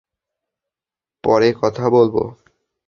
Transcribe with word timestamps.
পরে 1.23 1.49
কথা 1.61 1.85
বলব। 1.89 2.15